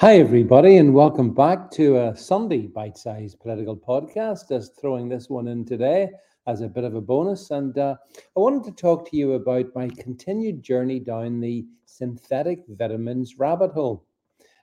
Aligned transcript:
Hi, 0.00 0.18
everybody, 0.18 0.76
and 0.76 0.92
welcome 0.92 1.32
back 1.32 1.70
to 1.70 1.96
a 1.96 2.14
Sunday 2.14 2.66
bite 2.66 2.98
sized 2.98 3.40
political 3.40 3.74
podcast. 3.74 4.50
Just 4.50 4.78
throwing 4.78 5.08
this 5.08 5.30
one 5.30 5.48
in 5.48 5.64
today 5.64 6.10
as 6.46 6.60
a 6.60 6.68
bit 6.68 6.84
of 6.84 6.94
a 6.94 7.00
bonus. 7.00 7.50
And 7.50 7.78
uh, 7.78 7.94
I 8.14 8.38
wanted 8.38 8.64
to 8.64 8.72
talk 8.72 9.08
to 9.08 9.16
you 9.16 9.32
about 9.32 9.74
my 9.74 9.88
continued 9.88 10.62
journey 10.62 11.00
down 11.00 11.40
the 11.40 11.64
synthetic 11.86 12.64
vitamins 12.68 13.38
rabbit 13.38 13.72
hole 13.72 14.04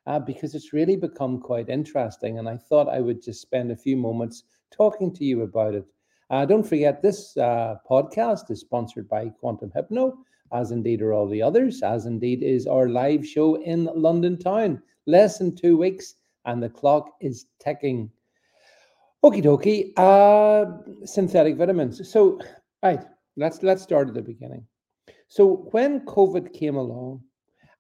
uh, 0.05 0.19
because 0.19 0.53
it's 0.53 0.71
really 0.71 0.95
become 0.95 1.39
quite 1.39 1.67
interesting. 1.67 2.37
And 2.37 2.47
I 2.47 2.57
thought 2.57 2.87
I 2.87 3.01
would 3.01 3.23
just 3.23 3.41
spend 3.41 3.71
a 3.71 3.75
few 3.75 3.97
moments 3.97 4.43
talking 4.69 5.11
to 5.15 5.25
you 5.25 5.41
about 5.41 5.73
it. 5.73 5.85
Uh, 6.29 6.45
don't 6.45 6.61
forget, 6.61 7.01
this 7.01 7.35
uh, 7.37 7.77
podcast 7.89 8.51
is 8.51 8.59
sponsored 8.59 9.09
by 9.09 9.29
Quantum 9.29 9.71
Hypno, 9.73 10.15
as 10.51 10.69
indeed 10.69 11.01
are 11.01 11.11
all 11.11 11.27
the 11.27 11.41
others, 11.41 11.81
as 11.81 12.05
indeed 12.05 12.43
is 12.43 12.67
our 12.67 12.87
live 12.87 13.25
show 13.25 13.55
in 13.63 13.89
London 13.95 14.37
town 14.37 14.79
less 15.05 15.37
than 15.37 15.55
two 15.55 15.77
weeks, 15.77 16.15
and 16.45 16.61
the 16.61 16.69
clock 16.69 17.11
is 17.21 17.45
ticking. 17.59 18.09
Okie 19.23 19.43
dokie. 19.43 19.93
Uh, 19.97 21.05
synthetic 21.05 21.55
vitamins. 21.55 22.09
So, 22.11 22.39
right, 22.83 23.03
let's 23.37 23.63
let's 23.63 23.83
start 23.83 24.09
at 24.09 24.13
the 24.13 24.21
beginning. 24.21 24.65
So, 25.27 25.67
when 25.71 26.01
COVID 26.01 26.53
came 26.53 26.75
along, 26.75 27.21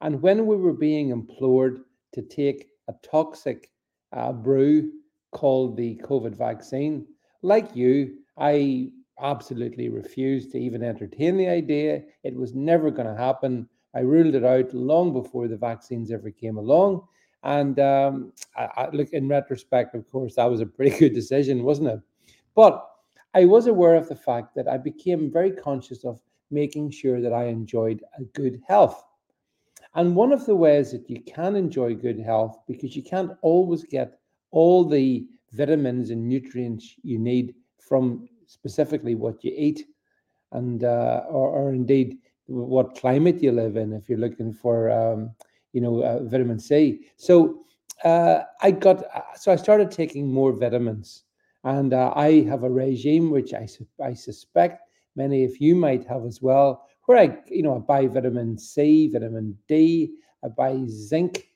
and 0.01 0.21
when 0.21 0.45
we 0.45 0.55
were 0.55 0.73
being 0.73 1.09
implored 1.09 1.81
to 2.13 2.21
take 2.21 2.67
a 2.87 2.93
toxic 3.03 3.71
uh, 4.11 4.31
brew 4.31 4.91
called 5.31 5.75
the 5.77 5.99
COVID 6.03 6.35
vaccine, 6.35 7.05
like 7.41 7.75
you, 7.75 8.17
I 8.37 8.91
absolutely 9.21 9.89
refused 9.89 10.51
to 10.51 10.59
even 10.59 10.83
entertain 10.83 11.37
the 11.37 11.47
idea. 11.47 12.03
It 12.23 12.35
was 12.35 12.53
never 12.53 12.89
going 12.91 13.07
to 13.07 13.21
happen. 13.21 13.67
I 13.95 13.99
ruled 13.99 14.35
it 14.35 14.43
out 14.43 14.73
long 14.73 15.13
before 15.13 15.47
the 15.47 15.57
vaccines 15.57 16.11
ever 16.11 16.31
came 16.31 16.57
along. 16.57 17.03
And 17.43 17.79
um, 17.79 18.33
I, 18.55 18.69
I, 18.75 18.89
look, 18.91 19.09
in 19.09 19.27
retrospect, 19.27 19.95
of 19.95 20.09
course, 20.09 20.35
that 20.35 20.49
was 20.49 20.61
a 20.61 20.65
pretty 20.65 20.97
good 20.99 21.13
decision, 21.13 21.63
wasn't 21.63 21.89
it? 21.89 21.99
But 22.55 22.87
I 23.33 23.45
was 23.45 23.67
aware 23.67 23.95
of 23.95 24.07
the 24.07 24.15
fact 24.15 24.55
that 24.55 24.67
I 24.67 24.77
became 24.77 25.31
very 25.31 25.51
conscious 25.51 26.05
of 26.05 26.19
making 26.51 26.91
sure 26.91 27.19
that 27.19 27.33
I 27.33 27.45
enjoyed 27.45 28.03
a 28.17 28.23
good 28.23 28.61
health. 28.67 29.03
And 29.95 30.15
one 30.15 30.31
of 30.31 30.45
the 30.45 30.55
ways 30.55 30.91
that 30.91 31.09
you 31.09 31.21
can 31.21 31.55
enjoy 31.55 31.95
good 31.95 32.19
health, 32.19 32.59
because 32.67 32.95
you 32.95 33.03
can't 33.03 33.31
always 33.41 33.83
get 33.83 34.19
all 34.51 34.85
the 34.85 35.27
vitamins 35.51 36.09
and 36.09 36.27
nutrients 36.27 36.95
you 37.03 37.19
need 37.19 37.53
from 37.79 38.27
specifically 38.45 39.15
what 39.15 39.43
you 39.43 39.53
eat, 39.55 39.85
and 40.51 40.83
uh, 40.83 41.23
or, 41.27 41.49
or 41.49 41.73
indeed 41.73 42.17
what 42.47 42.95
climate 42.95 43.41
you 43.41 43.51
live 43.51 43.77
in. 43.77 43.93
If 43.93 44.09
you're 44.09 44.19
looking 44.19 44.53
for 44.53 44.91
um, 44.91 45.31
you 45.73 45.81
know, 45.81 46.03
uh, 46.03 46.23
vitamin 46.23 46.59
C. 46.59 47.07
So 47.17 47.65
uh, 48.05 48.43
I 48.61 48.71
got, 48.71 49.03
uh, 49.13 49.35
so 49.35 49.51
I 49.51 49.55
started 49.55 49.91
taking 49.91 50.31
more 50.31 50.53
vitamins, 50.53 51.23
and 51.63 51.93
uh, 51.93 52.13
I 52.15 52.41
have 52.43 52.63
a 52.63 52.69
regime 52.69 53.31
which 53.31 53.53
I 53.53 53.67
I 54.01 54.13
suspect 54.13 54.81
many 55.15 55.43
of 55.43 55.57
you 55.59 55.75
might 55.75 56.05
have 56.07 56.25
as 56.25 56.41
well, 56.41 56.87
where 57.05 57.17
I, 57.17 57.37
you 57.47 57.63
know, 57.63 57.75
I 57.75 57.79
buy 57.79 58.07
vitamin 58.07 58.57
C, 58.57 59.07
vitamin 59.07 59.57
D, 59.67 60.13
I 60.43 60.47
buy 60.49 60.79
zinc. 60.87 61.49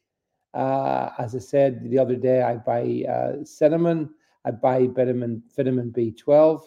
Uh, 0.54 1.10
as 1.20 1.36
I 1.36 1.40
said 1.40 1.90
the 1.90 2.00
other 2.00 2.16
day, 2.16 2.42
I 2.42 2.56
buy 2.56 3.04
uh, 3.10 3.44
cinnamon, 3.44 4.10
I 4.46 4.52
buy 4.52 4.88
vitamin 4.88 5.44
vitamin 5.56 5.92
B12, 5.92 6.62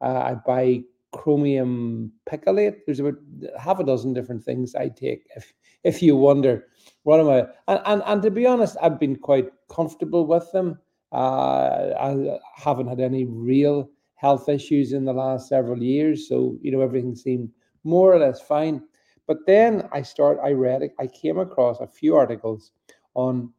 I 0.00 0.34
buy 0.34 0.82
chromium 1.12 2.12
picolate. 2.26 2.82
There's 2.86 3.00
about 3.00 3.14
half 3.58 3.80
a 3.80 3.84
dozen 3.84 4.12
different 4.12 4.44
things 4.44 4.74
I 4.74 4.88
take. 4.88 5.26
If 5.36 5.52
if 5.84 6.02
you 6.02 6.16
wonder 6.16 6.66
what 7.04 7.20
am 7.20 7.28
I, 7.28 7.40
and 7.68 7.80
and, 7.86 8.02
and 8.06 8.22
to 8.22 8.30
be 8.30 8.46
honest, 8.46 8.76
I've 8.82 9.00
been 9.00 9.16
quite 9.16 9.48
comfortable 9.70 10.26
with 10.26 10.50
them. 10.52 10.78
Uh, 11.12 11.94
I 11.98 12.38
haven't 12.54 12.88
had 12.88 13.00
any 13.00 13.24
real 13.24 13.88
health 14.16 14.48
issues 14.48 14.92
in 14.92 15.04
the 15.04 15.12
last 15.12 15.48
several 15.48 15.82
years, 15.82 16.28
so 16.28 16.56
you 16.60 16.72
know 16.72 16.80
everything 16.80 17.14
seemed 17.14 17.50
more 17.84 18.12
or 18.12 18.18
less 18.18 18.40
fine. 18.40 18.82
But 19.26 19.38
then 19.46 19.88
I 19.92 20.02
start. 20.02 20.38
I 20.42 20.52
read. 20.52 20.82
it. 20.82 20.92
I 20.98 21.06
came 21.06 21.38
across 21.38 21.80
a 21.80 21.86
few 21.86 22.16
articles 22.16 22.72
on 23.14 23.52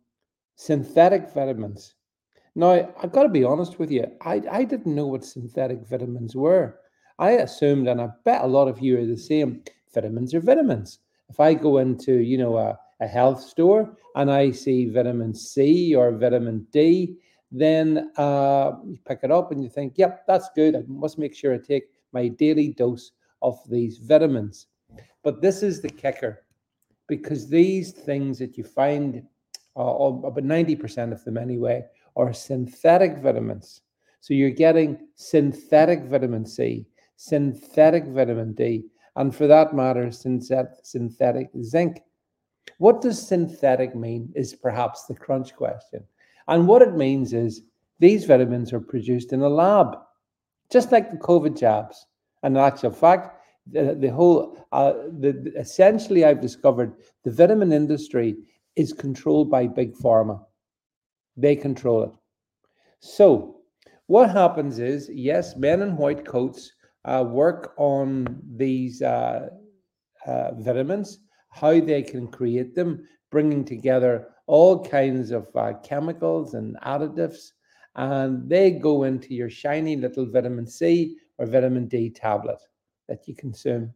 synthetic 0.56 1.34
vitamins. 1.34 1.96
Now 2.56 2.94
I've 3.02 3.12
got 3.12 3.24
to 3.24 3.30
be 3.30 3.44
honest 3.44 3.80
with 3.80 3.92
you. 3.92 4.06
I 4.22 4.42
I 4.52 4.64
didn't 4.64 4.96
know 4.96 5.08
what 5.08 5.24
synthetic 5.24 5.88
vitamins 5.88 6.36
were. 6.36 6.80
I 7.20 7.32
assumed, 7.32 7.88
and 7.88 8.02
I 8.02 8.10
bet 8.26 8.44
a 8.44 8.48
lot 8.48 8.68
of 8.68 8.80
you 8.80 9.00
are 9.00 9.06
the 9.06 9.18
same, 9.18 9.64
vitamins 9.94 10.34
are 10.34 10.40
vitamins. 10.40 11.00
If 11.30 11.40
I 11.40 11.54
go 11.54 11.80
into, 11.80 12.14
you 12.14 12.38
know, 12.38 12.58
a, 12.58 12.78
a 13.02 13.08
health 13.08 13.42
store 13.42 13.98
and 14.16 14.32
I 14.32 14.52
see 14.52 14.90
vitamin 14.90 15.34
C 15.34 15.96
or 15.96 16.12
vitamin 16.12 16.68
D, 16.72 17.18
then 17.52 18.12
uh, 18.18 18.74
you 18.86 18.98
pick 19.08 19.20
it 19.24 19.32
up 19.32 19.52
and 19.52 19.64
you 19.64 19.70
think, 19.70 19.94
yep, 19.98 20.26
that's 20.28 20.50
good. 20.56 20.76
I 20.76 20.84
must 20.88 21.18
make 21.18 21.36
sure 21.36 21.54
I 21.54 21.58
take 21.58 21.90
my 22.12 22.28
daily 22.28 22.70
dose 22.70 23.12
of 23.42 23.60
these 23.70 23.98
vitamins. 23.98 24.68
But 25.24 25.42
this 25.42 25.64
is 25.64 25.82
the 25.82 25.90
kicker 25.90 26.44
because 27.08 27.50
these 27.50 27.92
things 27.92 28.38
that 28.40 28.58
you 28.58 28.64
find, 28.64 29.24
uh, 29.78 29.82
about 29.82 30.44
90% 30.44 31.12
of 31.12 31.24
them 31.24 31.38
anyway, 31.38 31.86
are 32.16 32.34
synthetic 32.34 33.18
vitamins. 33.20 33.82
So 34.20 34.34
you're 34.34 34.50
getting 34.50 35.08
synthetic 35.16 36.04
vitamin 36.06 36.46
C, 36.46 36.86
synthetic 37.18 38.06
vitamin 38.06 38.54
D, 38.54 38.86
and 39.18 39.36
for 39.36 39.48
that 39.48 39.76
matter, 39.76 40.12
synthetic 40.12 41.50
zinc. 41.64 42.00
What 42.78 43.02
does 43.02 43.28
synthetic 43.28 43.96
mean 43.96 44.32
is 44.36 44.54
perhaps 44.54 45.06
the 45.06 45.16
crunch 45.16 45.56
question. 45.56 46.04
And 46.48 46.68
what 46.68 46.82
it 46.82 46.96
means 46.96 47.34
is 47.34 47.64
these 48.00 48.26
vitamins 48.26 48.72
are 48.72 48.80
produced 48.80 49.34
in 49.34 49.42
a 49.42 49.50
lab, 49.50 49.98
just 50.72 50.92
like 50.92 51.10
the 51.10 51.18
COVID 51.18 51.58
jabs. 51.58 52.06
And 52.44 52.56
in 52.56 52.64
actual 52.64 52.92
fact, 52.92 53.42
the, 53.66 53.96
the 53.96 54.10
whole, 54.10 54.66
uh, 54.72 54.94
the, 55.20 55.52
essentially, 55.58 56.24
I've 56.24 56.40
discovered 56.40 56.94
the 57.24 57.32
vitamin 57.32 57.74
industry 57.74 58.38
is 58.76 58.94
controlled 58.94 59.50
by 59.50 59.66
big 59.68 59.96
pharma. 59.96 60.40
They 61.36 61.56
control 61.56 62.04
it. 62.04 62.12
So, 63.00 63.62
what 64.06 64.30
happens 64.30 64.80
is, 64.80 65.10
yes, 65.12 65.56
men 65.58 65.82
in 65.82 65.98
white 65.98 66.26
coats 66.26 66.72
uh, 67.08 67.24
work 67.24 67.74
on 67.78 68.42
these 68.56 69.02
uh, 69.02 69.50
uh, 70.26 70.52
vitamins, 70.56 71.20
how 71.50 71.80
they 71.80 72.04
can 72.04 72.28
create 72.28 72.76
them, 72.76 73.08
bringing 73.32 73.64
together 73.64 74.28
all 74.46 74.84
kinds 74.84 75.32
of 75.32 75.48
uh, 75.56 75.74
chemicals 75.84 76.54
and 76.54 76.78
additives, 76.86 77.54
and 77.96 78.48
they 78.50 78.72
go 78.72 79.04
into 79.04 79.34
your 79.34 79.50
shiny 79.50 79.96
little 79.96 80.26
vitamin 80.26 80.68
C 80.68 81.18
or 81.38 81.46
vitamin 81.46 81.88
D 81.88 82.10
tablet 82.10 82.60
that 83.08 83.28
you 83.28 83.36
consume. 83.36 83.94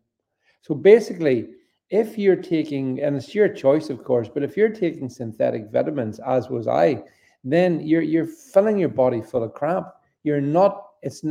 So 0.62 0.74
basically, 0.74 1.50
if 1.90 2.18
you're 2.18 2.38
taking, 2.38 3.02
and 3.02 3.18
it's 3.18 3.36
your 3.36 3.50
choice, 3.50 3.90
of 3.90 4.04
course, 4.04 4.30
but 4.34 4.44
if 4.44 4.56
you're 4.56 4.70
taking 4.70 5.10
synthetic 5.10 5.70
vitamins, 5.72 6.20
as 6.20 6.50
was 6.50 6.68
I, 6.68 7.04
then 7.44 7.82
you're 7.82 8.02
you're 8.02 8.28
filling 8.28 8.78
your 8.78 8.90
body 8.90 9.22
full 9.22 9.44
of 9.44 9.54
crap. 9.54 9.96
You're 10.24 10.42
not. 10.42 10.86
It's 11.02 11.24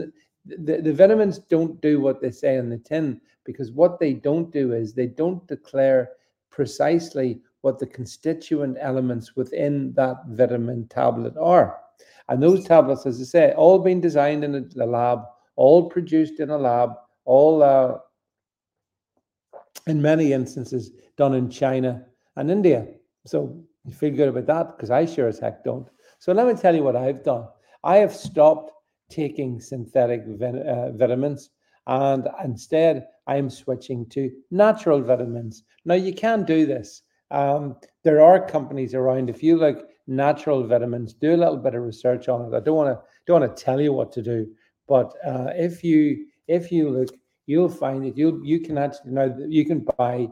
the, 0.59 0.81
the 0.83 0.93
vitamins 0.93 1.39
don't 1.39 1.81
do 1.81 2.01
what 2.01 2.21
they 2.21 2.31
say 2.31 2.59
on 2.59 2.69
the 2.69 2.79
tin 2.79 3.21
because 3.45 3.73
what 3.73 3.99
they 3.99 4.13
don't 4.13 4.53
do 4.53 4.73
is 4.73 4.93
they 4.93 5.07
don't 5.07 5.47
declare 5.47 6.11
precisely 6.51 7.41
what 7.63 7.79
the 7.79 7.87
constituent 7.87 8.77
elements 8.81 9.37
within 9.37 9.93
that 9.95 10.17
vitamin 10.29 10.87
tablet 10.89 11.37
are. 11.37 11.79
And 12.29 12.43
those 12.43 12.65
tablets, 12.65 13.07
as 13.07 13.21
I 13.21 13.25
say, 13.25 13.53
all 13.53 13.79
been 13.79 14.01
designed 14.01 14.45
in 14.45 14.71
a 14.81 14.87
lab, 14.87 15.23
all 15.57 15.91
produced 15.91 16.41
in 16.41 16.51
a 16.51 16.59
lab, 16.59 16.93
all 17.25 17.63
uh, 17.63 17.99
in 19.87 20.01
many 20.01 20.33
instances 20.33 20.93
done 21.17 21.35
in 21.35 21.51
China 21.51 22.05
and 22.37 22.51
India. 22.51 22.87
So 23.27 23.63
you 23.85 23.93
feel 23.93 24.15
good 24.15 24.29
about 24.29 24.47
that 24.47 24.77
because 24.77 24.91
I 24.91 25.07
sure 25.07 25.29
as 25.29 25.39
heck 25.39 25.65
don't. 25.65 25.89
So 26.19 26.33
let 26.33 26.47
me 26.47 26.55
tell 26.55 26.75
you 26.75 26.83
what 26.83 26.97
I've 26.97 27.25
done. 27.25 27.47
I 27.83 27.97
have 27.97 28.15
stopped 28.15 28.73
taking 29.11 29.61
synthetic 29.61 30.23
uh, 30.23 30.91
vitamins 30.93 31.51
and 31.87 32.29
instead 32.45 33.07
I 33.27 33.37
am 33.37 33.51
switching 33.51 34.07
to 34.11 34.31
natural 34.51 35.03
vitamins. 35.03 35.65
Now 35.85 35.95
you 35.95 36.15
can 36.15 36.45
do 36.45 36.67
this. 36.67 37.03
Um, 37.31 37.77
there 38.03 38.21
are 38.21 38.45
companies 38.45 38.95
around. 38.95 39.31
If 39.31 39.43
you 39.43 39.57
like 39.57 39.83
natural 40.07 40.67
vitamins, 40.67 41.15
do 41.15 41.35
a 41.35 41.37
little 41.37 41.57
bit 41.57 41.75
of 41.75 41.83
research 41.83 42.29
on 42.29 42.43
it. 42.43 42.57
I 42.57 42.61
don't 42.61 42.77
want 42.77 42.97
to 42.97 43.03
don't 43.27 43.41
want 43.41 43.57
to 43.57 43.63
tell 43.63 43.81
you 43.81 43.93
what 43.93 44.13
to 44.13 44.23
do, 44.23 44.47
but 44.89 45.13
uh, 45.25 45.51
if 45.55 45.85
you 45.85 46.27
if 46.49 46.73
you 46.73 46.91
look, 46.91 47.09
you'll 47.47 47.69
find 47.69 48.05
that 48.05 48.17
you 48.17 48.41
you 48.45 48.61
can 48.61 48.79
actually 48.79 49.13
now 49.13 49.35
you 49.49 49.65
can 49.65 49.87
buy 49.97 50.29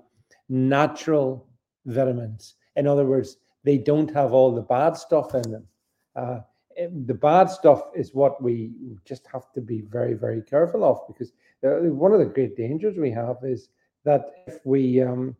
natural 0.48 1.48
vitamins. 1.86 2.54
In 2.76 2.86
other 2.86 3.06
words, 3.06 3.36
they 3.64 3.78
don't 3.78 4.12
have 4.14 4.32
all 4.32 4.54
the 4.54 4.62
bad 4.62 4.96
stuff 4.96 5.34
in 5.34 5.50
them. 5.50 5.66
Uh, 6.16 6.40
the 6.78 7.14
bad 7.14 7.50
stuff 7.50 7.82
is 7.94 8.14
what 8.14 8.40
we 8.42 8.70
just 9.04 9.26
have 9.32 9.52
to 9.52 9.60
be 9.60 9.80
very, 9.80 10.14
very 10.14 10.42
careful 10.42 10.84
of 10.84 11.00
because 11.08 11.32
one 11.62 12.12
of 12.12 12.20
the 12.20 12.26
great 12.26 12.56
dangers 12.56 12.96
we 12.96 13.10
have 13.10 13.36
is 13.42 13.70
that 14.04 14.44
if 14.46 14.64
we, 14.64 15.02
um, 15.02 15.36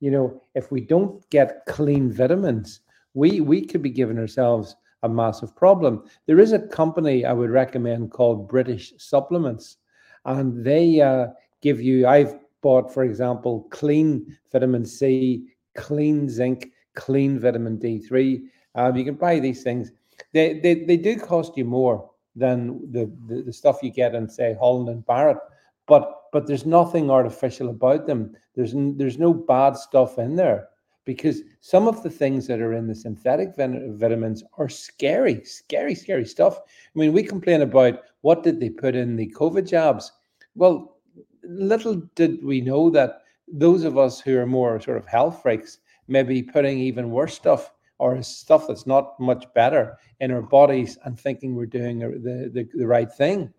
you 0.00 0.10
know, 0.10 0.40
if 0.54 0.70
we 0.70 0.80
don't 0.80 1.28
get 1.30 1.64
clean 1.66 2.12
vitamins, 2.12 2.80
we 3.14 3.40
we 3.40 3.64
could 3.64 3.82
be 3.82 3.90
giving 3.90 4.18
ourselves 4.18 4.76
a 5.02 5.08
massive 5.08 5.54
problem. 5.56 6.04
There 6.26 6.38
is 6.38 6.52
a 6.52 6.58
company 6.58 7.24
I 7.24 7.32
would 7.32 7.50
recommend 7.50 8.12
called 8.12 8.48
British 8.48 8.92
Supplements, 8.98 9.78
and 10.24 10.64
they 10.64 11.00
uh, 11.00 11.28
give 11.62 11.80
you. 11.80 12.06
I've 12.06 12.38
bought, 12.62 12.92
for 12.92 13.04
example, 13.04 13.66
clean 13.70 14.36
vitamin 14.52 14.84
C, 14.84 15.48
clean 15.74 16.28
zinc, 16.28 16.70
clean 16.94 17.40
vitamin 17.40 17.78
D3. 17.78 18.42
Um, 18.74 18.96
you 18.96 19.04
can 19.04 19.14
buy 19.14 19.40
these 19.40 19.62
things. 19.62 19.90
They, 20.36 20.60
they 20.60 20.74
they 20.84 20.98
do 20.98 21.16
cost 21.18 21.56
you 21.56 21.64
more 21.64 22.10
than 22.34 22.92
the, 22.92 23.10
the, 23.26 23.40
the 23.40 23.52
stuff 23.54 23.82
you 23.82 23.90
get 23.90 24.14
in 24.14 24.28
say 24.28 24.54
Holland 24.60 24.90
and 24.90 25.06
Barrett, 25.06 25.38
but 25.86 26.24
but 26.30 26.46
there's 26.46 26.66
nothing 26.66 27.10
artificial 27.10 27.70
about 27.70 28.06
them. 28.06 28.36
There's 28.54 28.74
there's 28.76 29.18
no 29.18 29.32
bad 29.32 29.78
stuff 29.78 30.18
in 30.18 30.36
there 30.36 30.68
because 31.06 31.40
some 31.62 31.88
of 31.88 32.02
the 32.02 32.10
things 32.10 32.46
that 32.48 32.60
are 32.60 32.74
in 32.74 32.86
the 32.86 32.94
synthetic 32.94 33.56
vitamins 33.56 34.44
are 34.58 34.68
scary, 34.68 35.42
scary, 35.44 35.94
scary 35.94 36.26
stuff. 36.26 36.58
I 36.58 36.98
mean, 36.98 37.14
we 37.14 37.22
complain 37.22 37.62
about 37.62 38.00
what 38.20 38.42
did 38.42 38.60
they 38.60 38.68
put 38.68 38.94
in 38.94 39.16
the 39.16 39.32
COVID 39.34 39.66
jabs. 39.66 40.12
Well, 40.54 40.98
little 41.44 42.02
did 42.14 42.44
we 42.44 42.60
know 42.60 42.90
that 42.90 43.22
those 43.48 43.84
of 43.84 43.96
us 43.96 44.20
who 44.20 44.36
are 44.36 44.46
more 44.46 44.78
sort 44.82 44.98
of 44.98 45.06
health 45.06 45.40
freaks 45.40 45.78
may 46.08 46.24
be 46.24 46.42
putting 46.42 46.78
even 46.78 47.08
worse 47.08 47.34
stuff 47.34 47.72
or 47.98 48.22
stuff 48.22 48.66
that's 48.68 48.86
not 48.86 49.18
much 49.18 49.44
better 49.54 49.98
in 50.20 50.30
our 50.30 50.42
bodies 50.42 50.98
and 51.04 51.18
thinking 51.18 51.54
we're 51.54 51.66
doing 51.66 51.98
the, 51.98 52.50
the, 52.52 52.68
the 52.74 52.86
right 52.86 53.12
thing. 53.12 53.52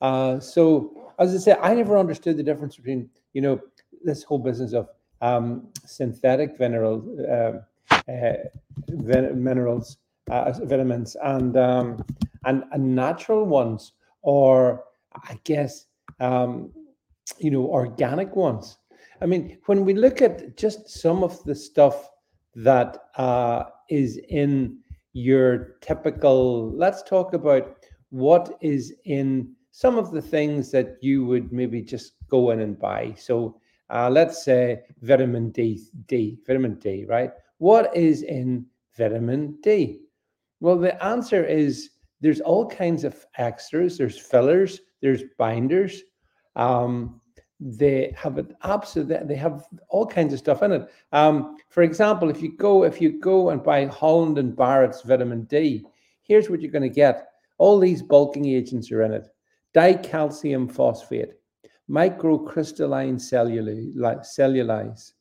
Uh, 0.00 0.38
so, 0.38 1.12
as 1.18 1.34
I 1.34 1.38
say, 1.38 1.56
I 1.60 1.74
never 1.74 1.98
understood 1.98 2.36
the 2.36 2.42
difference 2.42 2.76
between, 2.76 3.10
you 3.32 3.40
know, 3.40 3.60
this 4.04 4.22
whole 4.22 4.38
business 4.38 4.72
of 4.72 4.88
um, 5.20 5.68
synthetic 5.84 6.60
mineral, 6.60 7.02
uh, 7.28 8.10
uh, 8.10 8.34
minerals, 9.34 9.96
vitamins, 10.28 11.16
and, 11.22 11.56
um, 11.56 12.04
and, 12.44 12.64
and 12.72 12.94
natural 12.94 13.44
ones, 13.44 13.92
or 14.22 14.84
I 15.14 15.38
guess, 15.44 15.86
um, 16.20 16.70
you 17.38 17.50
know, 17.50 17.66
organic 17.66 18.36
ones. 18.36 18.78
I 19.20 19.26
mean, 19.26 19.58
when 19.66 19.84
we 19.84 19.94
look 19.94 20.22
at 20.22 20.56
just 20.56 20.88
some 20.88 21.24
of 21.24 21.42
the 21.44 21.54
stuff 21.54 22.08
that 22.54 23.04
uh, 23.16 23.64
is 23.88 24.18
in 24.28 24.78
your 25.12 25.76
typical, 25.80 26.70
let's 26.72 27.02
talk 27.02 27.34
about 27.34 27.76
what 28.10 28.56
is 28.60 28.94
in 29.04 29.54
some 29.70 29.98
of 29.98 30.10
the 30.10 30.22
things 30.22 30.70
that 30.72 30.96
you 31.00 31.24
would 31.24 31.52
maybe 31.52 31.82
just 31.82 32.12
go 32.28 32.50
in 32.50 32.60
and 32.60 32.78
buy. 32.78 33.14
So 33.16 33.60
uh, 33.90 34.10
let's 34.10 34.44
say 34.44 34.80
vitamin 35.02 35.50
D, 35.50 35.82
D, 36.06 36.38
vitamin 36.46 36.74
D, 36.74 37.04
right? 37.06 37.30
What 37.58 37.94
is 37.96 38.22
in 38.22 38.66
vitamin 38.96 39.58
D? 39.62 40.00
Well, 40.60 40.78
the 40.78 41.02
answer 41.04 41.44
is 41.44 41.90
there's 42.20 42.40
all 42.40 42.66
kinds 42.68 43.04
of 43.04 43.24
extras. 43.36 43.96
There's 43.96 44.18
fillers. 44.18 44.80
There's 45.00 45.22
binders. 45.38 46.02
Um, 46.56 47.20
they 47.60 48.14
have 48.16 48.38
an 48.38 48.54
absolute. 48.62 49.26
They 49.26 49.34
have 49.34 49.66
all 49.88 50.06
kinds 50.06 50.32
of 50.32 50.38
stuff 50.38 50.62
in 50.62 50.72
it. 50.72 50.88
Um, 51.12 51.56
for 51.70 51.82
example, 51.82 52.30
if 52.30 52.40
you 52.40 52.56
go 52.56 52.84
if 52.84 53.00
you 53.00 53.18
go 53.18 53.50
and 53.50 53.62
buy 53.62 53.86
Holland 53.86 54.38
and 54.38 54.56
Barrett's 54.56 55.02
vitamin 55.02 55.44
D, 55.44 55.84
here's 56.22 56.48
what 56.48 56.60
you're 56.60 56.70
going 56.70 56.82
to 56.82 56.88
get. 56.88 57.28
All 57.58 57.78
these 57.78 58.02
bulking 58.02 58.46
agents 58.46 58.92
are 58.92 59.02
in 59.02 59.12
it. 59.12 59.26
Dicalcium 59.74 60.70
phosphate, 60.70 61.32
microcrystalline 61.90 63.20
cellulose, 64.24 65.12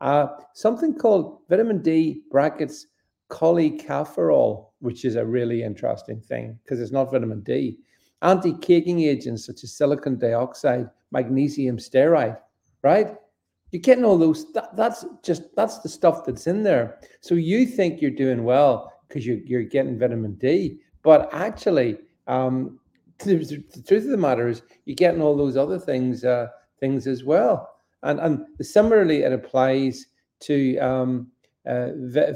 uh, 0.00 0.26
something 0.54 0.94
called 0.94 1.40
vitamin 1.48 1.82
D 1.82 2.22
brackets 2.30 2.86
cholecalciferol, 3.30 4.68
which 4.80 5.04
is 5.04 5.16
a 5.16 5.24
really 5.24 5.62
interesting 5.62 6.20
thing 6.20 6.58
because 6.62 6.80
it's 6.80 6.92
not 6.92 7.10
vitamin 7.10 7.40
D. 7.40 7.78
Anti-caking 8.22 9.02
agents 9.02 9.44
such 9.44 9.64
as 9.64 9.76
silicon 9.76 10.18
dioxide, 10.18 10.88
magnesium 11.14 11.78
stearate, 11.78 12.38
right? 12.82 13.16
You're 13.70 13.80
getting 13.80 14.04
all 14.04 14.18
those. 14.18 14.52
That, 14.52 14.76
that's 14.76 15.06
just 15.22 15.42
that's 15.56 15.78
the 15.78 15.88
stuff 15.88 16.24
that's 16.26 16.46
in 16.46 16.62
there. 16.62 16.98
So 17.20 17.34
you 17.34 17.64
think 17.64 18.02
you're 18.02 18.10
doing 18.24 18.44
well 18.44 18.92
because 19.08 19.26
you're 19.26 19.38
you're 19.38 19.62
getting 19.62 19.98
vitamin 19.98 20.34
D, 20.34 20.80
but 21.02 21.28
actually, 21.32 21.98
um, 22.26 22.78
the, 23.18 23.36
the, 23.36 23.82
truth 23.82 24.04
of 24.04 24.10
the 24.10 24.16
matter 24.16 24.48
is 24.48 24.62
you're 24.84 24.94
getting 24.94 25.22
all 25.22 25.36
those 25.36 25.56
other 25.56 25.78
things 25.78 26.24
uh, 26.24 26.48
things 26.78 27.06
as 27.06 27.24
well. 27.24 27.70
And 28.02 28.20
and 28.20 28.44
similarly, 28.60 29.22
it 29.22 29.32
applies 29.32 30.06
to 30.40 30.76
um, 30.78 31.28
uh, 31.66 31.88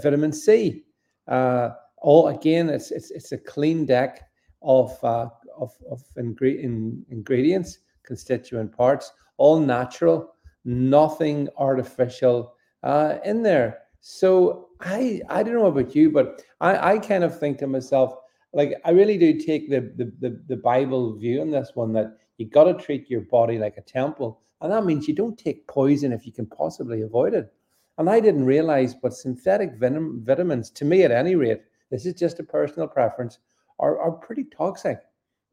vitamin 0.02 0.32
C. 0.32 0.84
Uh, 1.26 1.70
all 1.98 2.28
again, 2.28 2.68
it's 2.68 2.90
it's 2.90 3.10
it's 3.10 3.32
a 3.32 3.38
clean 3.38 3.84
deck 3.84 4.28
of 4.62 4.92
uh, 5.04 5.28
of 5.56 5.72
of 5.90 6.02
ingre- 6.16 6.62
in, 6.62 7.04
ingredients, 7.10 7.78
constituent 8.08 8.76
parts, 8.76 9.12
all 9.36 9.60
natural, 9.60 10.34
nothing 10.64 11.48
artificial 11.56 12.54
uh, 12.82 13.18
in 13.24 13.42
there. 13.42 13.78
So 14.00 14.68
I 14.80 15.20
I 15.28 15.42
don't 15.42 15.54
know 15.54 15.66
about 15.66 15.94
you, 15.94 16.10
but 16.10 16.42
I 16.60 16.72
I 16.92 16.98
kind 16.98 17.24
of 17.24 17.38
think 17.38 17.58
to 17.58 17.66
myself 17.66 18.16
like 18.52 18.70
I 18.84 18.90
really 18.90 19.18
do 19.18 19.38
take 19.38 19.70
the, 19.70 19.80
the 19.96 20.06
the 20.24 20.30
the, 20.48 20.56
Bible 20.56 21.16
view 21.16 21.40
on 21.40 21.50
this 21.50 21.72
one 21.74 21.92
that 21.92 22.16
you 22.38 22.46
got 22.46 22.64
to 22.64 22.74
treat 22.74 23.10
your 23.10 23.20
body 23.22 23.58
like 23.58 23.76
a 23.76 23.82
temple, 23.82 24.40
and 24.60 24.72
that 24.72 24.86
means 24.86 25.06
you 25.06 25.14
don't 25.14 25.38
take 25.38 25.66
poison 25.66 26.12
if 26.12 26.26
you 26.26 26.32
can 26.32 26.46
possibly 26.46 27.02
avoid 27.02 27.34
it. 27.34 27.52
And 27.98 28.08
I 28.08 28.20
didn't 28.20 28.44
realize, 28.46 28.94
but 28.94 29.12
synthetic 29.12 29.74
venom, 29.74 30.22
vitamins, 30.24 30.70
to 30.70 30.84
me 30.84 31.02
at 31.02 31.10
any 31.10 31.34
rate, 31.34 31.62
this 31.90 32.06
is 32.06 32.14
just 32.14 32.38
a 32.38 32.44
personal 32.44 32.86
preference, 32.86 33.38
are, 33.80 33.98
are 33.98 34.12
pretty 34.12 34.44
toxic. 34.44 35.00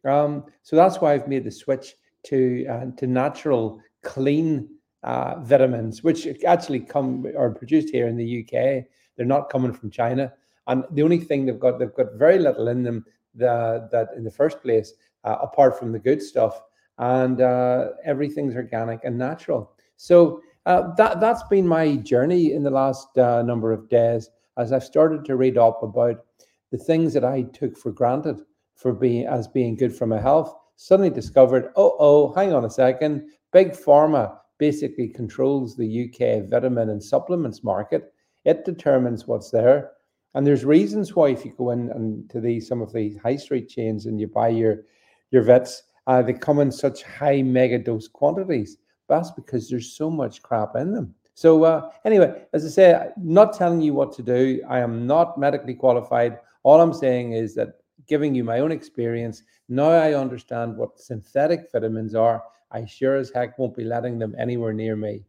Um, 0.08 0.46
so 0.62 0.76
that's 0.76 1.02
why 1.02 1.14
I've 1.14 1.28
made 1.28 1.44
the 1.44 1.52
switch 1.52 1.96
to 2.26 2.66
uh, 2.68 2.86
to 2.98 3.08
natural, 3.08 3.82
clean 4.04 4.70
uh, 5.04 5.36
vitamins, 5.42 6.04
which 6.04 6.28
actually 6.46 6.80
come 6.80 7.26
are 7.38 7.52
produced 7.52 7.90
here 7.90 8.08
in 8.08 8.18
the 8.18 8.42
UK. 8.42 8.86
They're 9.16 9.26
not 9.26 9.50
coming 9.50 9.74
from 9.74 9.92
China. 9.92 10.34
And 10.68 10.84
the 10.92 11.04
only 11.04 11.20
thing 11.20 11.46
they've 11.46 11.60
got, 11.60 11.78
they've 11.78 11.94
got 11.94 12.14
very 12.16 12.40
little 12.40 12.68
in 12.68 12.84
them 12.84 13.06
that, 13.36 13.90
that 13.92 14.10
in 14.18 14.24
the 14.24 14.32
first 14.32 14.62
place, 14.62 14.94
uh, 15.24 15.38
apart 15.42 15.78
from 15.78 15.92
the 15.92 16.00
good 16.00 16.22
stuff. 16.22 16.62
And 16.98 17.42
uh, 17.42 17.90
everything's 18.04 18.56
organic 18.56 19.04
and 19.04 19.18
natural. 19.18 19.74
So 19.98 20.42
uh, 20.66 20.94
that 20.96 21.20
that's 21.20 21.44
been 21.44 21.68
my 21.68 21.98
journey 21.98 22.54
in 22.54 22.64
the 22.64 22.72
last 22.72 23.18
uh, 23.18 23.44
number 23.44 23.72
of 23.72 23.90
days 23.90 24.30
as 24.58 24.72
I've 24.72 24.84
started 24.84 25.26
to 25.26 25.36
read 25.36 25.58
up 25.58 25.84
about 25.84 26.26
the 26.72 26.78
things 26.78 27.14
that 27.14 27.26
I 27.26 27.44
took 27.44 27.78
for 27.78 27.92
granted 27.92 28.40
for 28.76 28.94
being 28.94 29.28
as 29.28 29.48
being 29.48 29.76
good 29.76 29.96
for 29.96 30.08
my 30.08 30.20
health. 30.20 30.56
Suddenly 30.76 31.10
discovered, 31.10 31.72
oh 31.76 31.96
oh, 32.00 32.34
hang 32.34 32.54
on 32.54 32.66
a 32.66 32.70
second, 32.70 33.30
big 33.52 33.72
pharma 33.72 34.38
basically 34.58 35.08
controls 35.08 35.76
the 35.76 36.06
UK 36.06 36.50
vitamin 36.50 36.90
and 36.90 37.04
supplements 37.04 37.64
market. 37.64 38.14
It 38.46 38.66
determines 38.66 39.28
what's 39.28 39.52
there. 39.52 39.92
And 40.34 40.46
there's 40.46 40.66
reasons 40.66 41.16
why 41.16 41.30
if 41.30 41.46
you 41.46 41.54
go 41.58 41.72
in 41.72 41.90
and 41.92 42.30
to 42.30 42.42
these 42.42 42.68
some 42.68 42.82
of 42.82 42.94
these 42.94 43.18
high 43.18 43.38
street 43.38 43.70
chains 43.70 44.06
and 44.06 44.20
you 44.20 44.28
buy 44.28 44.50
your 44.50 44.84
your 45.32 45.44
vets, 45.44 45.84
uh, 46.08 46.22
they 46.22 46.34
come 46.34 46.60
in 46.60 46.72
such 46.72 47.04
high 47.04 47.42
mega 47.42 47.80
dose 47.80 48.08
quantities. 48.08 48.78
That's 49.08 49.32
because 49.32 49.70
there's 49.70 49.94
so 49.94 50.10
much 50.10 50.42
crap 50.42 50.76
in 50.76 50.94
them. 50.94 51.16
So 51.36 51.64
uh, 51.64 51.90
anyway, 52.06 52.44
as 52.54 52.66
I 52.66 52.70
say, 52.70 53.10
not 53.18 53.54
telling 53.54 53.82
you 53.82 53.94
what 53.94 54.14
to 54.14 54.24
do. 54.24 54.62
I 54.70 54.80
am 54.80 55.06
not 55.06 55.38
medically 55.38 55.74
qualified. 55.74 56.40
All 56.64 56.82
I'm 56.82 56.94
saying 56.94 57.34
is 57.34 57.56
that 57.56 57.80
giving 58.08 58.36
you 58.36 58.44
my 58.44 58.60
own 58.60 58.72
experience. 58.72 59.44
Now 59.70 59.90
I 59.90 60.14
understand 60.14 60.78
what 60.78 61.00
synthetic 61.00 61.72
vitamins 61.72 62.16
are. 62.16 62.44
I 62.72 62.86
sure 62.86 63.16
as 63.16 63.32
heck 63.32 63.58
won't 63.58 63.76
be 63.76 63.84
letting 63.84 64.20
them 64.20 64.36
anywhere 64.38 64.74
near 64.74 64.96
me. 64.96 65.26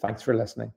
Thanks 0.00 0.22
for 0.22 0.34
listening. 0.34 0.72